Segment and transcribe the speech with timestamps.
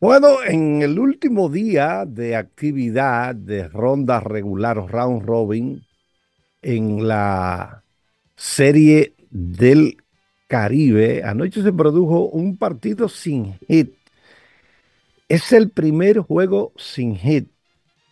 [0.02, 5.88] Bueno, en el último día de actividad de ronda regular round robin
[6.62, 7.86] en la
[8.36, 9.96] serie del
[10.50, 13.94] Caribe, anoche se produjo un partido sin hit.
[15.30, 17.50] Es el primer juego sin hit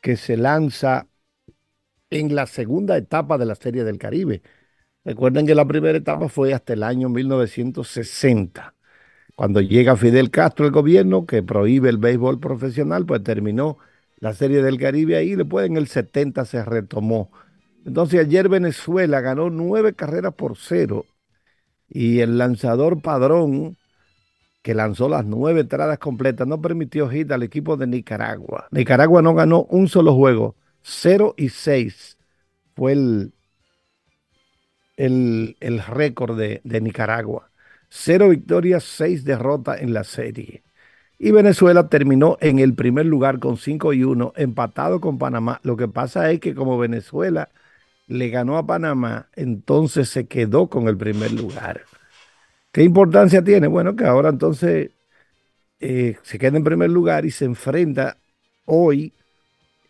[0.02, 1.06] que se lanza
[2.09, 4.41] en la segunda etapa de la Serie del Caribe.
[5.03, 8.73] Recuerden que la primera etapa fue hasta el año 1960.
[9.36, 13.78] Cuando llega Fidel Castro al gobierno que prohíbe el béisbol profesional, pues terminó
[14.19, 17.31] la Serie del Caribe ahí, después en el 70 se retomó.
[17.85, 21.06] Entonces ayer Venezuela ganó nueve carreras por cero
[21.88, 23.78] y el lanzador Padrón,
[24.62, 28.68] que lanzó las nueve entradas completas, no permitió hit al equipo de Nicaragua.
[28.72, 32.17] Nicaragua no ganó un solo juego, 0 y 6
[32.75, 33.33] fue el,
[34.97, 37.51] el, el récord de, Nicaragua.
[37.89, 40.63] Cero victorias, seis derrotas en la serie.
[41.19, 45.59] Y Venezuela terminó en el primer lugar con 5 y 1, empatado con Panamá.
[45.63, 47.49] Lo que pasa es que como Venezuela
[48.07, 51.83] le ganó a Panamá, entonces se quedó con el primer lugar.
[52.71, 53.67] ¿Qué importancia tiene?
[53.67, 54.91] Bueno, que ahora entonces
[55.79, 58.17] eh, se queda en primer lugar y se enfrenta
[58.65, 59.13] hoy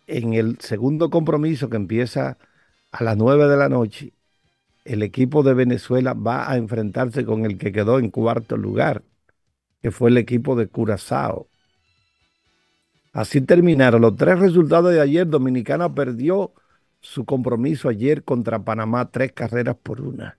[0.08, 2.38] en el segundo compromiso que empieza
[2.90, 4.14] a las 9 de la noche.
[4.84, 9.04] El equipo de Venezuela va a enfrentarse con el que quedó en cuarto lugar,
[9.82, 11.48] que fue el equipo de Curazao.
[13.12, 15.26] Así terminaron los tres resultados de ayer.
[15.28, 16.52] Dominicana perdió
[17.00, 20.38] su compromiso ayer contra Panamá, tres carreras por una.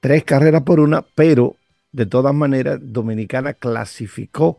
[0.00, 1.56] Tres carreras por una, pero
[1.92, 4.58] de todas maneras, Dominicana clasificó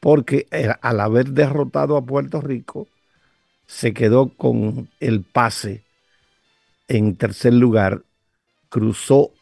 [0.00, 2.88] porque eh, al haber derrotado a Puerto Rico,
[3.66, 5.84] se quedó con el pase
[6.88, 8.02] en tercer lugar,
[8.68, 9.32] cruzó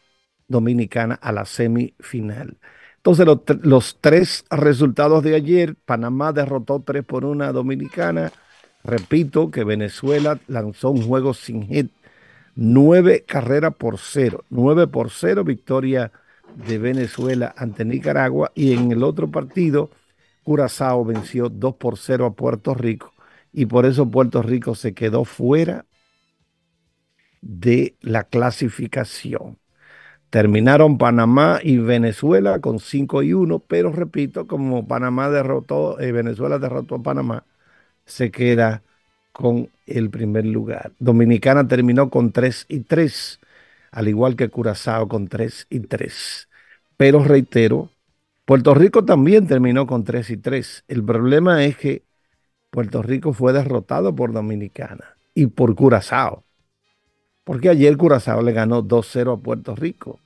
[0.47, 2.57] Dominicana a la semifinal.
[2.97, 3.27] Entonces,
[3.63, 8.31] los, tres resultados de ayer, Panamá derrotó 3 por 1 a Dominicana.
[8.83, 11.91] Repito que Venezuela lanzó un juego sin hit,
[12.55, 16.11] nueve carreras por cero, nueve por cero victoria
[16.55, 19.89] de Venezuela ante Nicaragua y en el otro partido,
[20.43, 23.12] Curazao venció 2 por 0 a Puerto Rico
[23.53, 25.85] y por eso Puerto Rico se quedó fuera
[27.41, 29.59] de la clasificación.
[30.29, 36.57] Terminaron Panamá y Venezuela con 5 y 1, pero repito, como Panamá derrotó, eh, Venezuela
[36.59, 37.45] derrotó a Panamá,
[38.05, 38.83] se queda
[39.31, 40.93] con el primer lugar.
[40.99, 43.39] Dominicana terminó con 3 y 3,
[43.91, 46.49] al igual que Curazao con 3 y 3.
[46.97, 47.91] Pero reitero,
[48.45, 50.83] Puerto Rico también terminó con 3 y 3.
[50.87, 52.03] El problema es que
[52.73, 56.43] Puerto Rico fue derrotado por Dominicana y por Curazao.
[57.43, 60.19] Porque ayer Curazao le ganó 2-0 a Puerto Rico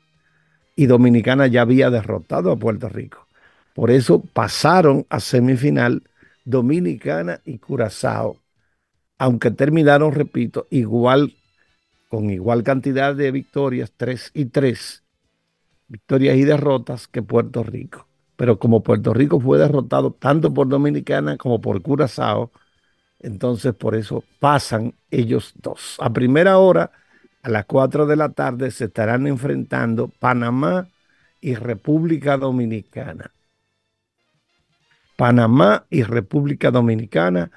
[0.74, 3.28] y Dominicana ya había derrotado a Puerto Rico.
[3.76, 6.04] Por eso pasaron a semifinal
[6.46, 8.38] Dominicana y Curazao,
[9.18, 11.34] aunque terminaron, repito, igual
[12.08, 15.04] con igual cantidad de victorias, 3 y 3,
[15.90, 18.08] victorias y derrotas que Puerto Rico.
[18.38, 22.52] Pero como Puerto Rico fue derrotado tanto por Dominicana como por Curazao,
[23.20, 25.98] Entonces, por eso pasan ellos dos.
[26.02, 26.92] A primera hora,
[27.44, 30.90] a las 4 de la tarde, se estarán enfrentando Panamá
[31.42, 33.34] y República Dominicana.
[35.16, 37.52] Panamá y República Dominicana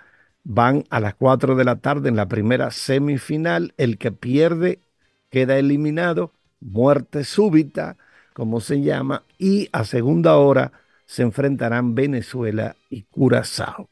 [0.45, 3.75] van a las 4 de la tarde en la primera semifinal.
[3.77, 4.83] El que pierde
[5.31, 7.97] queda eliminado, muerte súbita,
[8.41, 10.73] como se llama, y a segunda hora
[11.05, 13.91] se enfrentarán Venezuela y Curazao.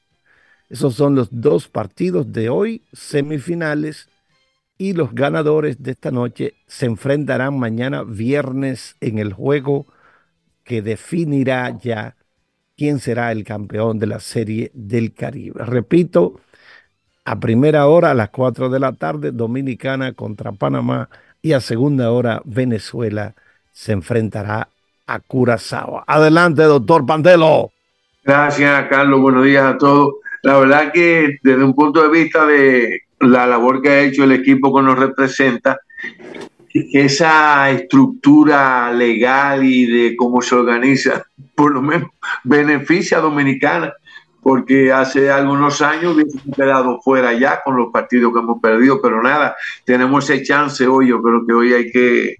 [0.70, 4.08] Esos son los dos partidos de hoy, semifinales,
[4.78, 9.86] y los ganadores de esta noche se enfrentarán mañana viernes en el juego
[10.64, 12.16] que definirá ya
[12.74, 15.62] quién será el campeón de la Serie del Caribe.
[15.62, 16.40] Repito,
[17.26, 21.10] a primera hora a las 4 de la tarde, Dominicana contra Panamá
[21.42, 23.34] y a segunda hora, Venezuela
[23.78, 24.68] se enfrentará
[25.06, 26.02] a Curazao.
[26.04, 27.70] Adelante, doctor Pantelo.
[28.24, 29.20] Gracias, Carlos.
[29.20, 30.14] Buenos días a todos.
[30.42, 34.32] La verdad que desde un punto de vista de la labor que ha hecho el
[34.32, 35.78] equipo que nos representa,
[36.92, 42.10] esa estructura legal y de cómo se organiza, por lo menos
[42.42, 43.92] beneficia a Dominicana,
[44.42, 49.22] porque hace algunos años hubiésemos quedado fuera ya con los partidos que hemos perdido, pero
[49.22, 49.54] nada,
[49.84, 52.38] tenemos ese chance hoy, yo creo que hoy hay que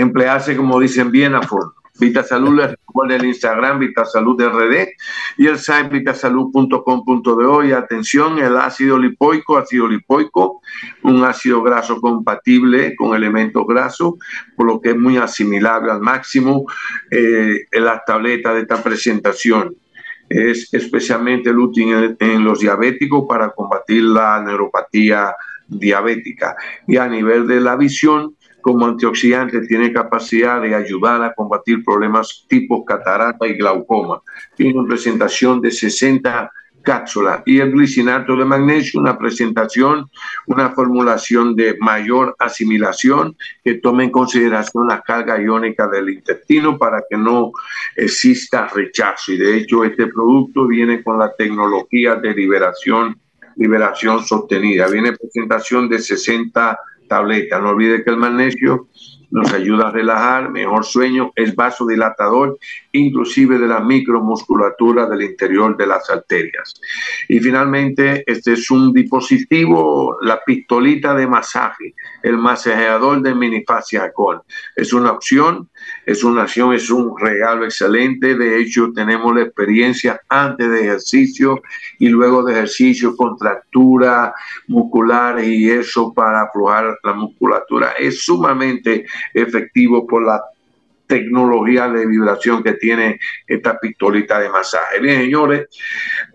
[0.00, 1.74] emplearse, como dicen bien, a fondo.
[1.98, 4.88] Vitasalud les recuerda el Instagram Vitasalud RD
[5.36, 7.72] y el site vitasalud.com.de hoy.
[7.72, 10.60] Atención, el ácido lipoico, ácido lipoico,
[11.02, 14.14] un ácido graso compatible con elementos grasos,
[14.56, 16.66] por lo que es muy asimilable al máximo
[17.10, 19.74] eh, en las tabletas de esta presentación.
[20.28, 25.34] Es especialmente útil en, en los diabéticos para combatir la neuropatía
[25.66, 26.56] diabética.
[26.86, 28.36] Y a nivel de la visión,
[28.68, 34.20] como antioxidante tiene capacidad de ayudar a combatir problemas tipo catarata y glaucoma.
[34.56, 40.10] Tiene una presentación de 60 cápsulas y el glicinato de magnesio, una presentación,
[40.44, 47.02] una formulación de mayor asimilación que tome en consideración la carga iónica del intestino para
[47.08, 47.52] que no
[47.96, 49.32] exista rechazo.
[49.32, 53.18] Y de hecho este producto viene con la tecnología de liberación,
[53.56, 54.88] liberación sostenida.
[54.88, 56.78] Viene presentación de 60
[57.08, 57.58] tableta.
[57.58, 58.88] No olvide que el magnesio
[59.30, 62.58] nos ayuda a relajar, mejor sueño, es vasodilatador,
[62.92, 66.74] inclusive de la micromusculatura del interior de las arterias.
[67.28, 74.40] Y finalmente, este es un dispositivo, la pistolita de masaje, el masajeador de minifascia con.
[74.74, 75.68] Es una opción
[76.06, 78.34] es una acción, es un regalo excelente.
[78.34, 81.62] De hecho, tenemos la experiencia antes de ejercicio
[81.98, 84.34] y luego de ejercicio, contractura
[84.68, 87.92] muscular y eso para aflojar la musculatura.
[87.98, 90.42] Es sumamente efectivo por la
[91.08, 95.00] tecnología de vibración que tiene esta pistolita de masaje.
[95.00, 95.66] Bien, señores,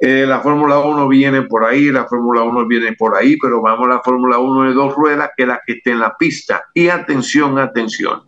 [0.02, 3.88] eh, la Fórmula 1 viene por ahí, la Fórmula 1 viene por ahí, pero vamos
[3.88, 6.66] a la Fórmula 1 de dos ruedas, que es la que esté en la pista.
[6.74, 8.24] Y atención, atención,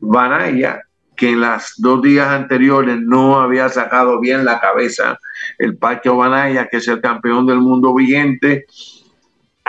[0.00, 0.82] Banaya,
[1.14, 5.18] que en las dos días anteriores no había sacado bien la cabeza,
[5.58, 8.64] el Pacho Banaya, que es el campeón del mundo vigente,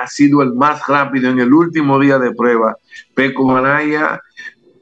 [0.02, 2.76] ha sido el más rápido en el último día de prueba.
[3.14, 4.22] Peco Banaya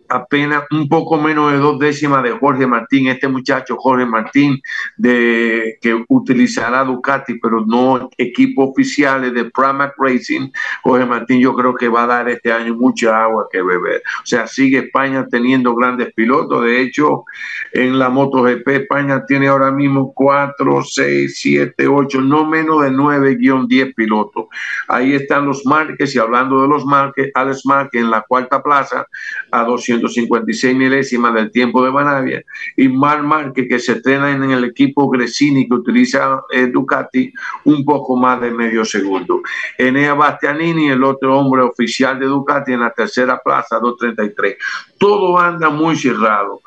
[0.09, 4.61] apenas un poco menos de dos décimas de Jorge Martín, este muchacho Jorge Martín,
[4.97, 10.49] de, que utilizará Ducati, pero no equipos oficiales de Pramac Racing.
[10.83, 14.01] Jorge Martín yo creo que va a dar este año mucha agua que beber.
[14.23, 16.63] O sea, sigue España teniendo grandes pilotos.
[16.63, 17.25] De hecho,
[17.73, 23.93] en la MotoGP España tiene ahora mismo 4, 6, 7, 8, no menos de 9-10
[23.95, 24.45] pilotos.
[24.87, 29.05] Ahí están los Márquez y hablando de los Márquez, Alex Márquez en la cuarta plaza
[29.51, 32.43] a 200 156 milésimas del tiempo de Manavia,
[32.75, 37.31] y Mar Márquez, que se estrena en el equipo Gresini que utiliza eh, Ducati,
[37.65, 39.41] un poco más de medio segundo.
[39.77, 44.57] Enea Bastianini, el otro hombre oficial de Ducati, en la tercera plaza, 233.
[44.97, 46.61] Todo anda muy cerrado.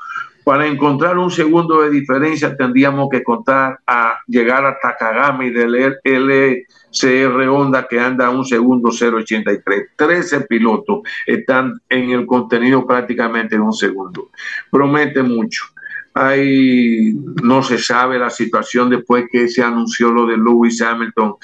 [0.44, 7.48] Para encontrar un segundo de diferencia tendríamos que contar a llegar a Takagami del LCR
[7.48, 9.90] Honda que anda a un segundo 0.83.
[9.96, 14.30] 13 pilotos están en el contenido prácticamente en un segundo.
[14.70, 15.64] Promete mucho.
[16.14, 21.36] Ahí no se sabe la situación después que se anunció lo de Lewis Hamilton.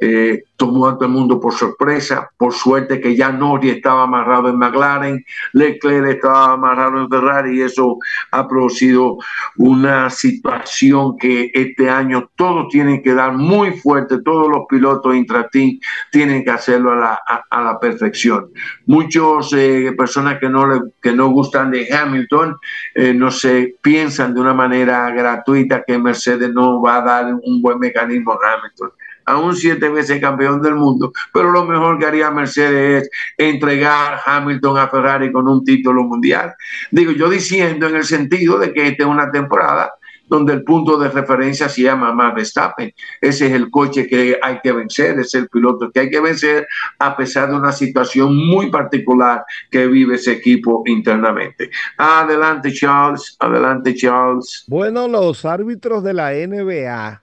[0.00, 2.30] Eh, tomó a todo el mundo por sorpresa.
[2.36, 5.24] Por suerte que ya Nori estaba amarrado en McLaren,
[5.54, 7.96] Leclerc estaba amarrado en Ferrari y eso
[8.30, 9.16] ha producido
[9.56, 15.78] una situación que este año todos tienen que dar muy fuerte, todos los pilotos intrateam
[16.12, 18.50] tienen que hacerlo a la, a, la perfección.
[18.84, 22.58] Muchos eh, personas que no, le, que no gustan de Hamilton
[22.94, 27.62] eh, no se piensan de una manera gratuita que Mercedes no va a dar un
[27.62, 28.90] buen mecanismo a Hamilton.
[29.30, 34.20] A un siete veces campeón del mundo, pero lo mejor que haría Mercedes es entregar
[34.24, 36.54] Hamilton a Ferrari con un título mundial.
[36.90, 39.92] Digo, yo diciendo en el sentido de que esta es una temporada
[40.30, 42.94] donde el punto de referencia se llama Max Verstappen.
[43.20, 46.68] Ese es el coche que hay que vencer, es el piloto que hay que vencer
[47.00, 51.70] a pesar de una situación muy particular que vive ese equipo internamente.
[51.98, 54.64] Adelante Charles, adelante Charles.
[54.68, 57.22] Bueno, los árbitros de la NBA,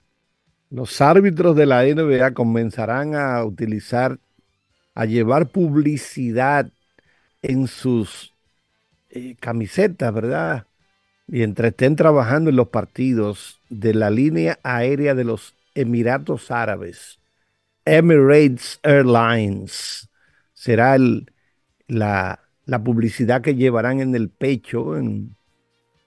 [0.69, 4.19] los árbitros de la NBA comenzarán a utilizar,
[4.95, 6.71] a llevar publicidad
[7.41, 8.33] en sus
[9.09, 10.67] eh, camisetas, ¿verdad?
[11.27, 17.19] mientras estén trabajando en los partidos de la línea aérea de los Emiratos Árabes,
[17.85, 20.09] Emirates Airlines,
[20.53, 21.31] será el,
[21.87, 24.97] la, la, publicidad que llevarán en el pecho.
[24.97, 25.36] En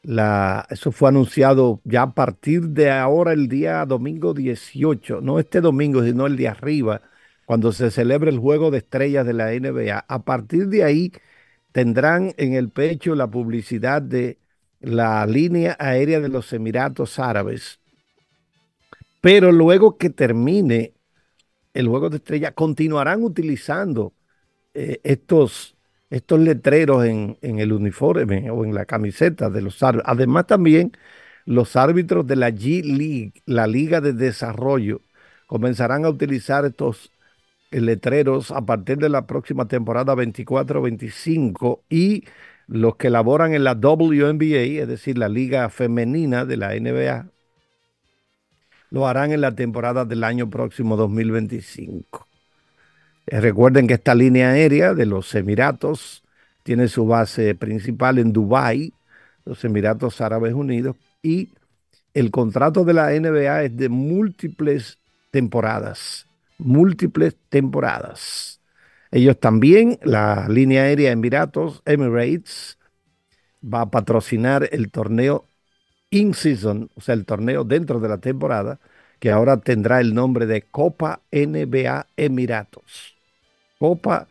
[0.02, 5.60] la, eso fue anunciado ya a partir de ahora, el día domingo 18, no este
[5.60, 7.02] domingo, sino el de arriba,
[7.44, 10.04] cuando se celebre el juego de estrellas de la NBA.
[10.08, 11.12] A partir de ahí
[11.72, 14.38] tendrán en el pecho la publicidad de
[14.80, 17.80] la línea aérea de los Emiratos Árabes.
[19.20, 20.94] Pero luego que termine
[21.74, 24.12] el juego de estrella, continuarán utilizando
[24.74, 25.76] eh, estos,
[26.10, 30.12] estos letreros en, el uniforme o en la camiseta de los árbitros.
[30.12, 30.92] Además, también
[31.46, 35.02] los árbitros de la G League, la Liga de Desarrollo,
[35.46, 37.12] comenzarán a utilizar estos
[37.70, 42.24] eh, letreros a partir de la próxima temporada 24-25 y
[42.66, 47.30] los que laboran en la WNBA, es decir, la liga femenina de la NBA,
[48.90, 52.29] lo harán en la temporada del año próximo 2025.
[53.30, 56.24] Eh, recuerden que esta línea aérea de los Emiratos
[56.64, 58.92] tiene su base principal en Dubái,
[59.44, 61.50] los Emiratos Árabes Unidos, y
[62.12, 64.98] el contrato de la NBA es de múltiples
[65.30, 66.26] temporadas,
[66.58, 68.60] múltiples temporadas.
[69.12, 72.78] Ellos también, la línea aérea Emiratos, Emirates,
[73.62, 75.46] va a patrocinar el torneo
[76.10, 78.80] in-season, o sea, el torneo dentro de la temporada,
[79.20, 83.19] que ahora tendrá el nombre de Copa NBA Emiratos.
[83.80, 84.28] Copa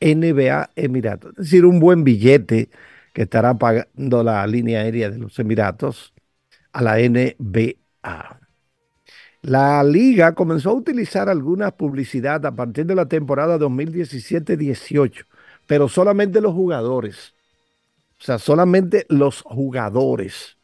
[0.00, 1.30] NBA Emiratos.
[1.32, 2.68] Es decir, un buen billete
[3.14, 6.12] que estará pagando la línea aérea de los Emiratos
[6.72, 8.38] a la NBA.
[9.42, 15.26] La liga comenzó a utilizar alguna publicidad a partir de la temporada 2017-18,
[15.66, 17.34] pero solamente los jugadores.
[18.20, 20.58] O sea, solamente los jugadores.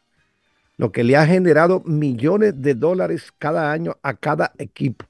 [0.77, 5.08] Lo que le ha generado millones de dólares cada año a cada equipo.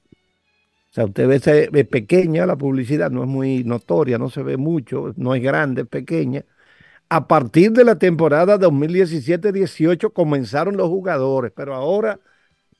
[1.00, 5.34] Sea, usted ve pequeña la publicidad, no es muy notoria, no se ve mucho, no
[5.36, 6.46] es grande, es pequeña.
[7.10, 12.20] A partir de la temporada 2017-18 comenzaron los jugadores, pero ahora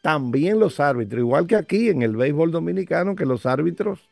[0.02, 4.10] también los árbitros, igual que aquí en el béisbol dominicano, que los árbitros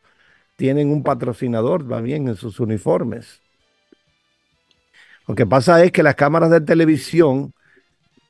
[0.56, 3.42] tienen un patrocinador también en sus uniformes.
[5.26, 7.54] Lo que pasa es que las cámaras de televisión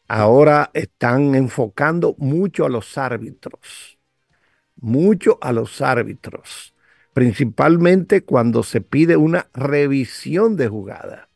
[0.09, 3.98] ahora están enfocando mucho a los árbitros,
[4.81, 6.75] mucho a los árbitros,
[7.13, 11.29] principalmente cuando se pide una revisión de jugada.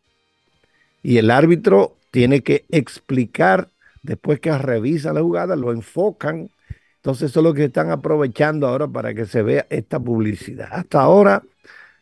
[1.02, 3.68] Y el árbitro tiene que explicar
[4.02, 6.50] después que revisan la jugada, lo enfocan.
[6.96, 10.68] Entonces eso es lo que están aprovechando ahora para que se vea esta publicidad.
[10.70, 11.42] Hasta ahora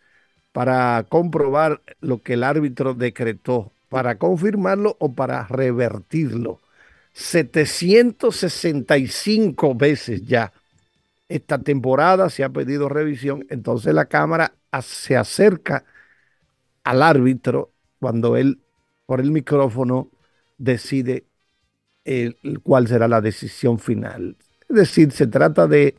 [0.56, 6.60] para comprobar lo que el árbitro decretó, para confirmarlo o para revertirlo.
[7.12, 10.54] 765 veces ya
[11.28, 15.84] esta temporada se ha pedido revisión, entonces la Cámara se acerca
[16.84, 17.70] al árbitro
[18.00, 18.58] cuando él
[19.04, 20.08] por el micrófono
[20.56, 21.26] decide
[22.62, 24.36] cuál será la decisión final.
[24.70, 25.96] Es decir, se trata de,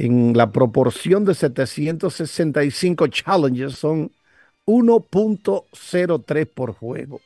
[0.00, 4.10] en la proporción de 765 challenges, son
[4.66, 7.20] 1.03 por juego.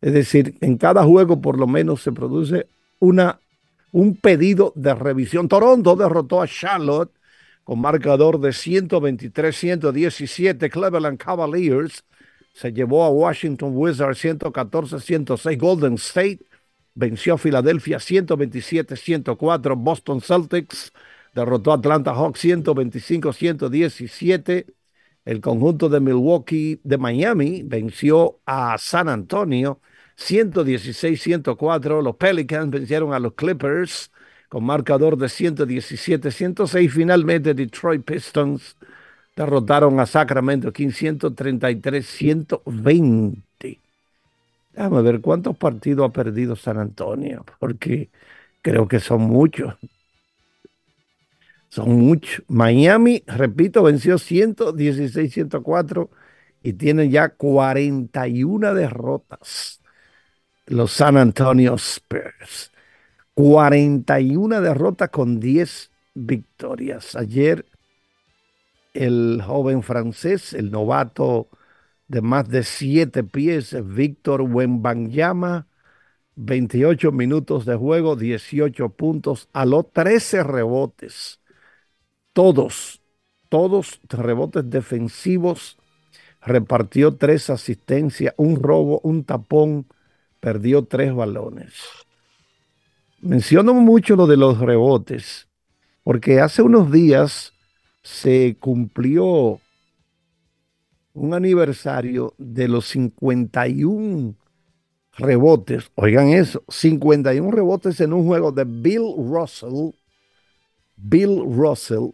[0.00, 2.68] Es decir, en cada juego por lo menos se produce
[2.98, 3.40] una
[3.92, 5.48] un pedido de revisión.
[5.48, 7.10] Toronto derrotó a Charlotte
[7.64, 10.70] con marcador de 123-117.
[10.70, 12.04] Cleveland Cavaliers
[12.52, 15.58] se llevó a Washington Wizards 114-106.
[15.58, 16.40] Golden State
[16.94, 19.76] venció a Filadelfia 127-104.
[19.76, 20.92] Boston Celtics
[21.36, 24.66] derrotó a Atlanta Hawks 125-117.
[25.26, 29.80] El conjunto de Milwaukee de Miami venció a San Antonio
[30.18, 32.02] 116-104.
[32.02, 34.10] Los Pelicans vencieron a los Clippers
[34.48, 36.90] con marcador de 117-106.
[36.90, 38.74] Finalmente, Detroit Pistons
[39.36, 43.78] derrotaron a Sacramento Kings 133-120.
[44.72, 48.08] Déjame ver cuántos partidos ha perdido San Antonio, porque
[48.62, 49.74] creo que son muchos.
[51.76, 52.42] Son muchos.
[52.48, 56.08] Miami, repito, venció 116-104
[56.62, 59.82] y tienen ya 41 derrotas.
[60.64, 62.72] Los San Antonio Spurs.
[63.34, 67.14] 41 derrotas con 10 victorias.
[67.14, 67.66] Ayer
[68.94, 71.50] el joven francés, el novato
[72.08, 75.66] de más de 7 pies, Víctor Wembanyama,
[76.36, 81.40] 28 minutos de juego, 18 puntos, a los 13 rebotes.
[82.36, 83.00] Todos,
[83.48, 85.78] todos rebotes defensivos.
[86.42, 89.86] Repartió tres asistencias, un robo, un tapón,
[90.38, 91.72] perdió tres balones.
[93.22, 95.48] Menciono mucho lo de los rebotes,
[96.04, 97.54] porque hace unos días
[98.02, 99.58] se cumplió
[101.14, 104.34] un aniversario de los 51
[105.16, 109.94] rebotes, oigan eso, 51 rebotes en un juego de Bill Russell,
[110.96, 112.10] Bill Russell,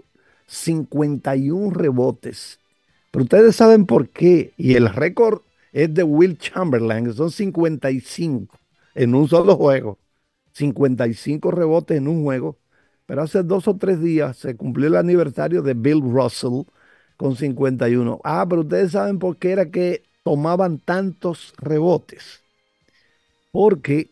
[0.52, 2.60] 51 rebotes.
[3.10, 5.42] Pero ustedes saben por qué, y el récord
[5.72, 8.58] es de Will Chamberlain, son 55
[8.94, 9.98] en un solo juego.
[10.52, 12.58] 55 rebotes en un juego,
[13.06, 16.64] pero hace dos o tres días se cumplió el aniversario de Bill Russell
[17.16, 18.20] con 51.
[18.24, 22.42] Ah, pero ustedes saben por qué era que tomaban tantos rebotes.
[23.50, 24.10] Porque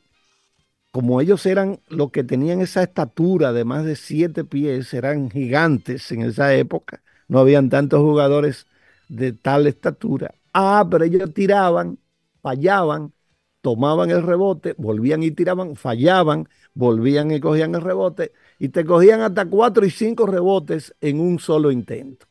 [0.90, 6.10] como ellos eran los que tenían esa estatura de más de siete pies, eran gigantes
[6.12, 8.66] en esa época, no habían tantos jugadores
[9.08, 10.34] de tal estatura.
[10.52, 11.98] Ah, pero ellos tiraban,
[12.42, 13.12] fallaban,
[13.60, 19.20] tomaban el rebote, volvían y tiraban, fallaban, volvían y cogían el rebote y te cogían
[19.20, 22.26] hasta cuatro y cinco rebotes en un solo intento.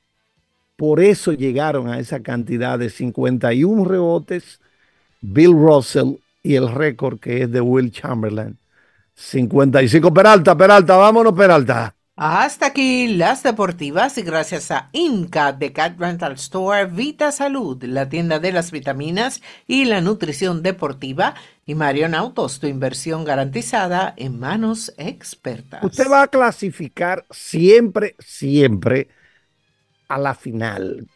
[0.76, 4.62] Por eso llegaron a esa cantidad de 51 rebotes
[5.22, 8.58] Bill Russell y el récord que es de Will Chamberlain.
[9.16, 11.96] 55 Peralta, Peralta, vámonos Peralta.
[12.22, 18.10] Hasta aquí las deportivas y gracias a Inca de Cat Rental Store, Vita Salud, la
[18.10, 24.38] tienda de las vitaminas y la nutrición deportiva y Marion Autos, tu inversión garantizada en
[24.38, 25.82] manos expertas.
[25.82, 29.08] Usted va a clasificar siempre, siempre
[30.10, 31.08] a la final.